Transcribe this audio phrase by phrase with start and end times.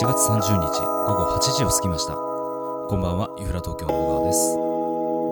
[0.00, 2.16] 7月30日午後8時を過ぎました。
[2.16, 4.56] こんばんはユフラ東京の小川です。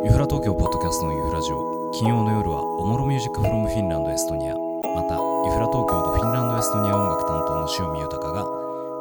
[0.04, 1.64] ユフラ東京ポッドキャストのユフラジオ
[1.96, 4.52] 金曜の夜はおもろミュージックフロムフィンランドエストニア。
[4.92, 8.44] またユフラ東京とフィンランドエストニア音楽担当の塩見豊が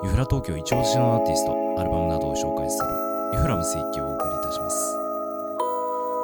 [0.07, 2.87] ユフラ東京一押しのアーティストアルバムなどを紹介する
[3.35, 4.95] ユフラムス一記をお送りいたします。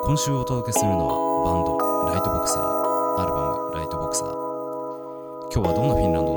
[0.08, 1.76] 今週お届けするのはバンド
[2.08, 4.32] ライトボクサーアルバムライトボクサー。
[5.52, 6.33] 今日はどんなフィンランド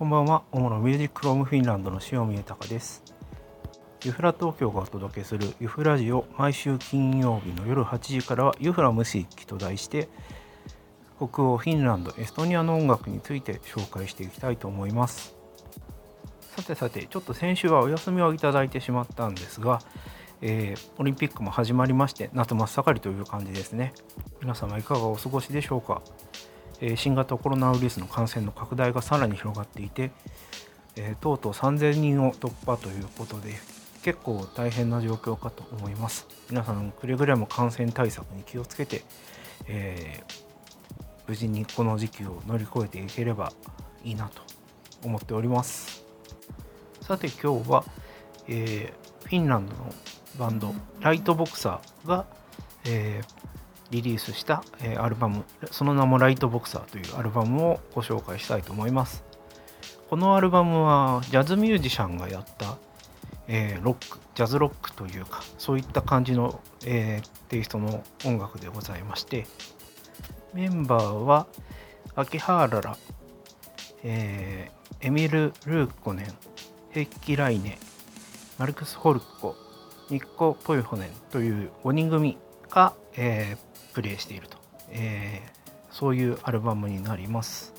[0.00, 3.04] こんばんは、主のミュージックロームフィンランドの塩見豊です。
[4.02, 10.08] ユフラ東京がお届けするユフラジオ毎週金曜日の夜8時からはユフラムシッキと題して
[11.18, 15.36] 北欧フィンランド、エストニアの音楽について紹介していきたいと思います。
[16.56, 19.80] さてさて、ちょっと先週はお休みをいただいてしまったんですが、
[20.40, 23.92] えーオリンピックも始まりまして夏真っ盛りという感じですね。
[24.40, 26.00] 皆様いかがお過ごしでしょうか？
[26.96, 30.12] 新型コロナウイルスの感染の拡大がさらに広がっていて、
[30.96, 33.54] えとうとう3000人を突破ということで
[34.02, 36.26] 結構大変な状況かと思います。
[36.48, 39.02] 皆さんくれぐれも感染対策に気をつけて、
[39.66, 40.50] えー
[41.30, 43.52] 無事にこの時期を乗り越えていければ
[44.02, 44.42] いいなと
[45.04, 46.04] 思っております。
[47.02, 47.84] さて今日は、
[48.48, 49.94] えーフィンランドの
[50.40, 52.26] バンドライトボクサーが、
[52.84, 53.49] えー
[53.90, 59.24] リリースした、えアルバムその名も「ライトボクサー」というアルバムをご紹介したいと思います。
[60.08, 62.76] このアルバムはジャズミュージシャンがやった、
[63.46, 69.46] えロックジャズロックというかそういった感じの、えテイストの音楽でございまして
[70.54, 71.46] メンバーは
[72.14, 72.96] 秋葉原、
[74.02, 76.26] えーエミル・ルーコネン
[76.90, 77.78] ヘッキ・ライネ
[78.58, 79.56] マルクス・ホルコ
[80.10, 82.36] ニッコ・ポイホネンという5人組
[82.68, 84.58] が、えープレイしていると、
[84.90, 87.74] えーそういうアルバムになります。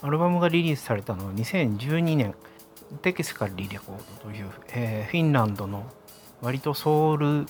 [0.00, 2.34] アルバムがリリースされたのは2012年
[3.02, 5.84] テキスカリレコードという、えーフィンランドの
[6.40, 7.48] 割とソウルフ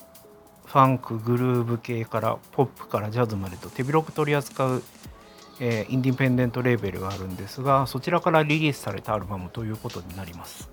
[0.67, 4.83] ァンクグルーブ系からポップからジャズまでと手広く取り扱う、
[5.61, 10.71] えーインディペンデントレーベルがあるんですがそちらからリリースされたアルバムということになります。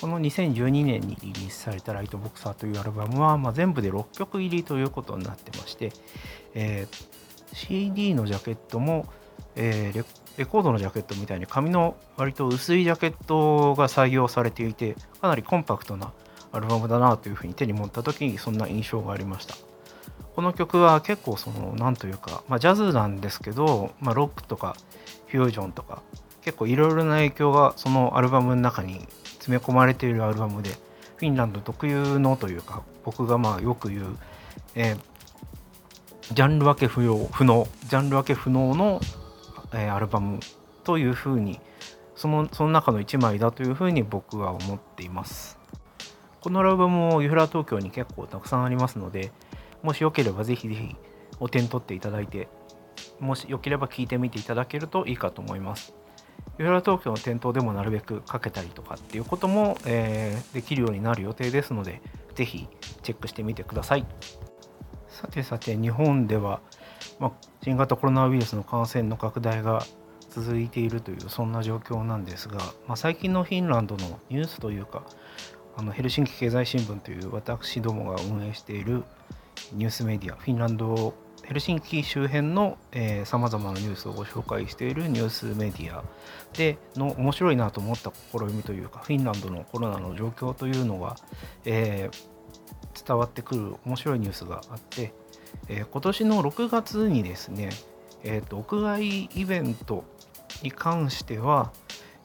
[0.00, 5.92] この2012年にリリースされた「ライトボクサー」というアルバムは、まあ、全部で6曲入りということになってまして、
[6.54, 7.18] えー
[7.54, 9.06] CD のジャケットも、
[9.56, 10.04] えー
[10.38, 16.12] レコードのジャケットみたいに紙の割と薄いジャケットが採用されていてかなりコンパクトな
[16.52, 19.56] アルバムだなというふうに手に持った時にそんな印象がありました。
[20.36, 24.76] この曲は結構その何というか、まあ、ジャズなんですけど、まあ、ロックとか
[25.26, 26.02] フュージョンとか
[26.42, 29.08] 結構いろいろな影響がそのアルバムの中に
[29.48, 30.70] 詰め込まれているアルバムで
[31.16, 34.16] フィンランド特有のというか僕がまあよく言う、
[34.74, 34.98] えー
[36.34, 39.00] ジャンル分け不要不能ジャンル分け不能の、
[39.72, 40.40] えーアルバム
[40.84, 41.58] というふうに
[42.14, 45.58] そのその中の1枚だというふうに僕は思っています。
[46.42, 49.32] このアルバムもユフラ東京に結構たくさんありますので
[49.82, 50.96] もしよければぜひぜひ
[51.40, 52.48] お手に取っていただいて
[53.18, 55.94] もしよければ聴いてみていただけるといいかと思います。
[56.58, 62.02] ユフラ東京の店頭でもなるべくかけたりとかっていうことも、えーできるようになる予定ですので
[62.34, 62.66] ぜひ
[63.02, 64.06] チェックしてみてください。
[65.08, 66.60] さてさて日本では、
[67.18, 67.32] まあ、
[67.62, 69.84] 新型コロナウイルスの感染の拡大が
[70.30, 75.02] 続いているというそんな状況なんですが、まあ、最近のフィンランドのニュースというか
[75.76, 79.02] あのヘルシンキ経済新聞という私どもが運営している
[79.72, 81.14] ニュースメディアフィンランド
[81.48, 82.76] ヘルシンキ周辺の
[83.24, 86.04] さまざまなニュースをご紹介しているニュースメディア
[86.52, 91.16] での面白いなと思った試みというかフィンランドのコロナの状況というのが、
[91.64, 92.38] えー
[93.06, 95.14] 伝わってくる面白いニュースがあって、
[95.68, 97.70] えー今年の6月にですね、
[98.24, 100.04] えーと屋外イベント
[100.62, 101.72] に関しては、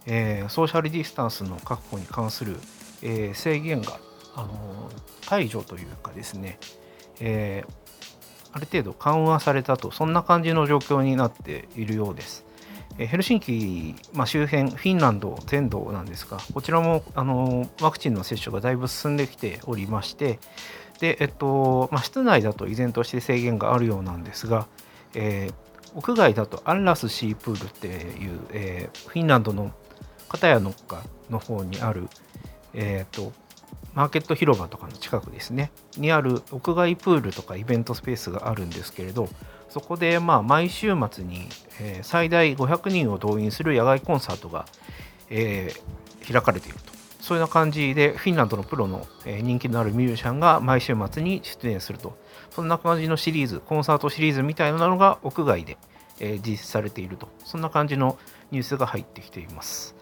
[0.06, 2.58] えーソーシャルディスタンスの確保に関する、
[3.02, 4.00] えー制限が、
[4.36, 4.90] あの
[5.28, 6.60] 解除というかですね、
[7.22, 7.83] えー
[8.54, 12.46] ある程度緩和されたとそんな感じの状況になっているようです。
[12.98, 13.96] ヘルシンキ、
[14.26, 20.38] 周辺フィンランド全土なんですがこちらもあのワクチンの接種がだいぶ進んできておりまして
[21.00, 24.68] で、えっとまあ、室内だと依然として制限があるようなんですが、
[25.16, 25.54] えー
[25.96, 29.72] 屋外だとアンラスシープールっていう、えーフィンランドの
[30.28, 32.10] 片谷の丘の方にある、
[32.74, 33.32] えーと
[33.96, 35.72] マーケット広場とかの近くですね。
[35.98, 39.30] にある屋外プールとかイベントスペースがあるんですけれど
[39.74, 41.48] そこでまあ毎週末に、
[41.82, 44.68] え最大500人を動員する野外コンサートが、
[45.32, 45.74] え
[46.32, 46.94] 開かれていると。
[47.20, 52.16] そういうような感じでフィンランドのプロの、人気のあるミュージシャンが毎週末に出演すると。
[52.52, 55.78] そんな感じのシリーズコンサートシリーズみたいなのが屋外で、
[56.20, 57.28] え実施されていると。
[57.44, 58.20] そんな感じの
[58.52, 59.96] ニュースが入ってきています。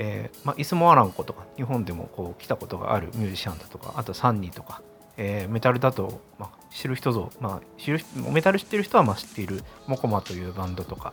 [0.00, 4.80] えーまあ、イスモアランコとか日本でもこう来たことがあるミュージシャンだとかあとサンニーとか、
[5.16, 8.00] えーメタルだと、まあ、知る人ぞ、まあ、知る
[8.32, 11.12] メタル知ってる人はまあ知っているモコマというバンドとか、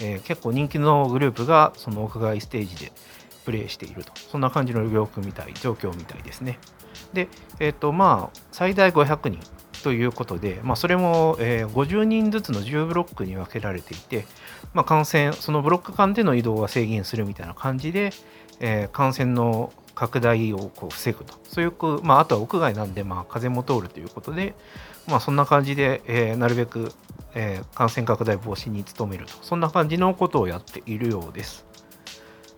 [0.00, 2.92] えー結構人気のグループがその屋外ステージで
[3.44, 4.12] プレイしていると。
[4.14, 6.60] そんな感じの状況みたい状況みたいですね。
[7.12, 7.28] で
[7.58, 9.40] えっ、とまあ最大500人
[9.82, 14.26] ということで、まあ、それも、えー50人ずつの10ブロックに分けられていて、
[14.74, 18.10] まあ、感染そのブロック間での移動は制限するみたいな感じで、
[18.60, 21.34] えー感染の拡大をこう防ぐと。
[21.44, 24.54] そういう、まあ、あとは屋外なんで、まあ、風も通るということで、
[25.08, 26.92] まあ、そんな感じで、えーなるべく、
[27.34, 29.32] えー感染拡大防止に努めると。
[29.42, 31.66] そんな感じのことをやっているようです。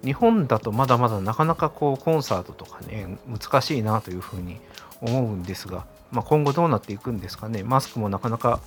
[0.04, 4.60] 日本だとまだまだなかなかこうコンサートとかね難しいなというふうに
[5.02, 7.62] 思うんですが、まあ、今後どうなっていくんですかね。
[7.62, 8.60] マスクもなかなか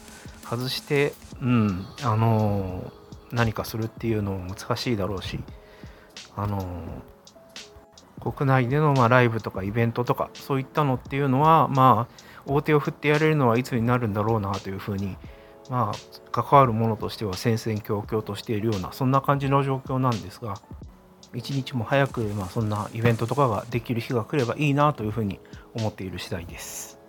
[0.48, 5.40] 外して、うんあのー何かするっていうのも難しいだろうし、
[6.36, 6.66] あのー
[8.34, 15.16] 国内でのまライブとかイベントとかそういったのっていうのはまあ大手を振ってやれるのはいつになるんだろうなというふうに
[15.70, 20.56] まあ関わるものとしては戦々恐々としているようなそんな感じの状況なんですが
[21.36, 25.40] 一日も早く、まあ、そんなイベントとかができる日が来ればいいなというふうに
[25.76, 27.00] 思っている次第です。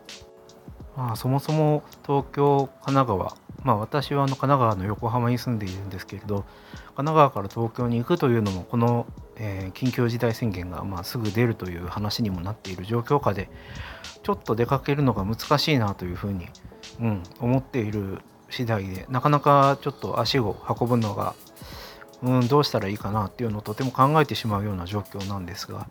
[0.96, 6.44] まあ、そもそも東京、神奈川、まあ、私はあの神奈川の横浜に住んでいるんですけれど、
[6.96, 13.50] 神奈川から東京に行くというのも、この、えー緊急事態宣言がまあすぐ出るという話にもなっている状況下で、
[14.22, 16.46] ちょっと出かけるのが難しいなというふうに、
[17.00, 21.34] うん、思っている次第で、なかなかちょっと足を運ぶのが
[22.22, 25.86] うん、どうしたらいいかなっていうのをとても考えてしまうような状況なんですが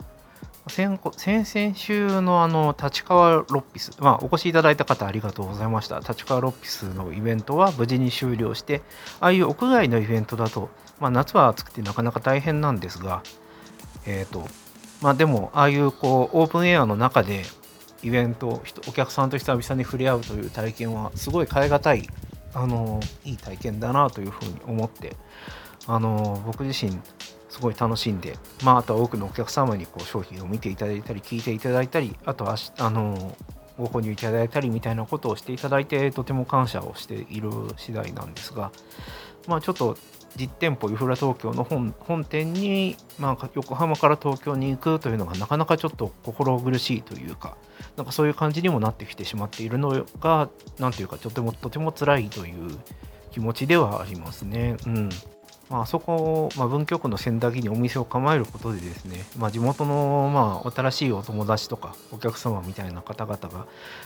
[0.67, 5.99] 先先々週のあの立川ロッピス、まあ、お越しいただいた方ありがとうございました。
[5.99, 8.81] 立川ロッピスのイベントは無事に終了して
[9.19, 10.69] ああいう屋外のイベントだと、
[10.99, 13.21] まあ、夏は暑くてなかなか大変なんですが
[14.07, 14.47] えっ、と
[15.01, 17.43] まあでもああいうこうオープンエアの中で
[18.01, 22.09] イベントお客さんと久々に触れ合うという体験はすごい変え難い
[22.53, 25.15] あのいい体験だなというふうに思って
[25.87, 26.99] あの僕自身
[27.55, 33.37] すごい楽しんで、まあ、あとは多くのお客様にこう商品を見ていただいたり聞いていただいたりあとはあの
[33.77, 38.71] ご購入いただいたりみたいなことをしていただいてとても感謝をしている次第なんですが、
[39.47, 39.97] まあ、ちょっと
[40.35, 47.55] 実店舗ユフラ東京の本店に、まあ、横浜から東京に行くというのがなかなかちょっと心苦しいというか
[47.95, 52.77] なんかそういう感じにもなってきてしまっているのがなんというかとてもとても辛いという
[53.31, 54.75] 気持ちではありますね。
[54.85, 55.09] うん
[55.69, 63.65] まあそこを、まあ、文京区の千駄木にお店を構えることでですね、まあ、地元の、まあ、新しいお友達とかお客様みたいな方々が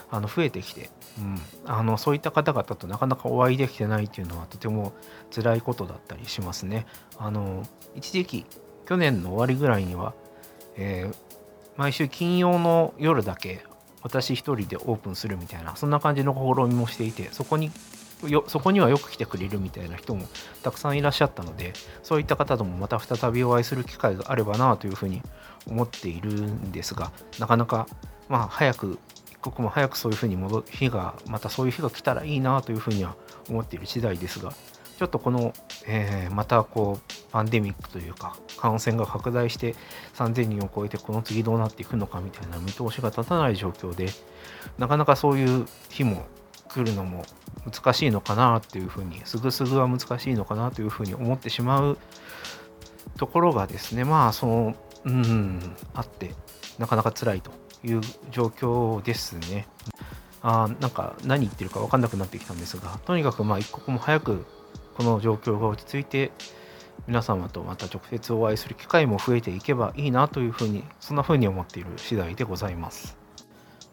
[0.09, 4.93] あの増えてきて、うん、あのそういった方々となかなかお会いできてないっていうのはとても
[5.33, 6.85] 辛いことだったりしますね。
[7.17, 7.65] あの
[7.95, 8.45] 一時期
[8.85, 10.13] 去年の終わりぐらいには、
[10.75, 11.29] えー
[11.79, 13.63] 毎週金曜の夜だけ
[14.01, 17.71] 私一人でオープンするみたいなそんな感じの試みもしていてそこに
[18.27, 20.27] よそこにはよく来てくれるみたいな人も
[20.63, 21.73] たくさんいらっしゃったので
[22.03, 25.21] そういった方ともまた再びお会いする機会があればなというふうに
[25.67, 27.87] 思っているんですがなかなか
[28.27, 28.99] まあ早く
[29.31, 33.15] 一刻も早くそういうふうに戻る日がまたそういう日が来たらいいなというふうには
[33.49, 34.53] 思っている次第ですが
[34.97, 35.53] ちょっとこの、
[35.87, 39.75] えーまたこうパンデミックというか感染が拡大して
[40.15, 44.09] 3000人を超えてこの次どうなっていくのかみたいな見通しが立たない状況で
[44.77, 46.25] なかなかそういう日も
[46.67, 47.25] 来るのも
[47.65, 51.97] 難しいのかなっていうふうにすぐすぐは難しいのかなというふうに思ってしまう
[53.17, 54.75] ところがですねまあその
[55.05, 56.33] うんあって
[56.77, 57.51] なかなか辛いと
[57.83, 58.01] いう
[58.31, 59.67] 状況ですね。
[60.41, 64.45] あなんか何言ってるか分かんなくなってきたんですがとにかくまあ一刻も早く
[64.95, 66.31] この状況が落ち着いて
[67.07, 73.17] 皆様とまた直接お会いする機会も増えていけばいいなというふうにそんなふうに思っている次第でございます。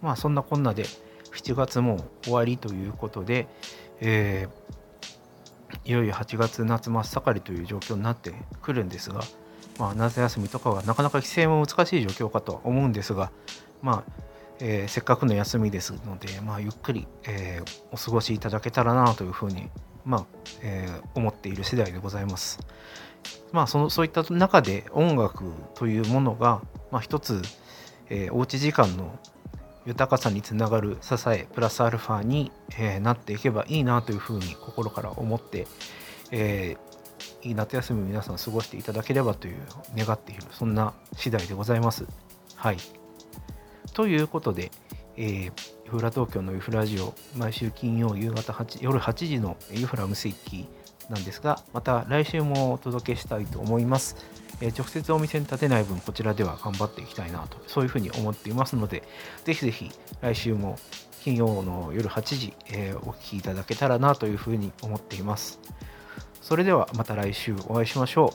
[0.03, 0.85] まあそんなこんなで
[1.35, 3.47] 7月も終わりということで、
[4.01, 4.67] えー
[5.85, 9.21] いよいよ8月夏真っ盛りという状況になってくるんですが、
[9.79, 13.31] まあ、夏休みとかはなかなか帰省も難しい状況かとは思うんですが、
[13.83, 14.13] まあ
[14.59, 19.69] えーせっかくの休みですので、まあ、ゆっくり、えーお過ごしいただけたらなというふうに、
[20.05, 20.27] まあ
[20.63, 22.59] えー思っている次第でございます。
[23.53, 27.43] まあ、そのそういった中で音楽というものが、まあ、一つ、
[28.09, 29.19] えーおうち時間の
[29.87, 35.67] 豊かさにつながる支えプラスアルファに、えなっていけばいいなというふうに心から思って、
[36.31, 36.87] えー
[37.43, 39.57] いい夏休み皆さん過ごしていただければという
[39.97, 42.07] 願っているそんな次第でございます。
[42.57, 42.77] はい。
[43.95, 44.71] ということで、
[45.17, 45.53] えー、
[45.87, 50.67] フラ東京のユフラジオ、毎週金曜夕方8夜8時のユフラ無水機
[51.09, 54.17] なんですが、また来週もお届けしたいと思います。
[54.61, 59.03] えー直接お店に立てない分、こちらでは頑張っていきたいなと、そういうふうに思っていますので、
[59.45, 60.79] ぜひぜひ来週も
[61.23, 65.61] 金曜の夜8時、えーお聞きいただけたらなというふうに思っています。
[66.41, 68.35] それではまた来週お会いしましょ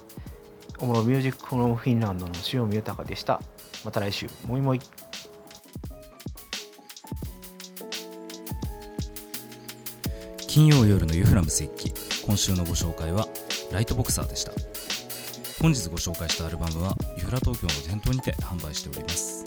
[0.79, 0.83] う。
[0.83, 3.41] おもろミュージックフロムフィンランドの塩見豊でした。
[3.85, 4.81] また来週、もいもい。
[10.53, 11.93] 金曜夜のユフラムス一期
[12.25, 13.25] 今週のご紹介は
[13.71, 14.51] ライトボクサーでした。
[15.61, 19.45] 本日ご紹介したアルバムはユフラ東京の店頭にて販売しております。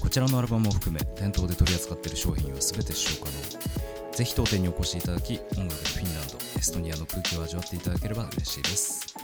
[0.00, 9.16] こちらのアルバムを含め店頭で取り扱っている商品は全て使用可能ぜひ当店にお越しいただき音楽でフィンランドエストニアの空気を味わっていただければ嬉しいです。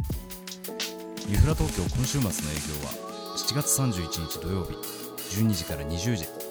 [1.29, 2.31] ユフラ東京今週末の営
[2.67, 2.91] 業は
[3.39, 4.73] 7月31日土曜日
[5.39, 6.46] 12時から20時。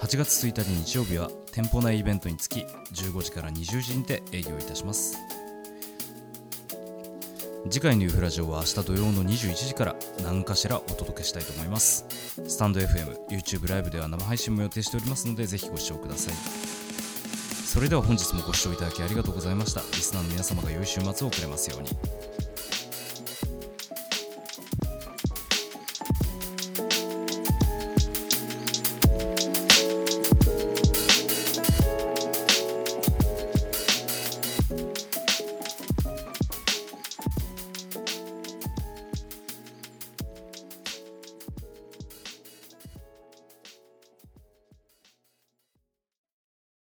[0.00, 2.60] 8月1日日曜日は店舗内イベントにつき
[2.94, 5.18] 15時から20時にて営業いたします。
[7.68, 12.06] 次回のユフラジオは明日土曜の21時から何かしらお届けしたいと思います。
[12.46, 16.34] スタンド FM、YouTube ライブでは生配信も予定しておりますのでぜひご視聴ください。
[17.66, 19.80] それでは本日もご視聴いただきありがとうございました。
[19.80, 21.90] リスナーの皆様が良い週末を送れますように。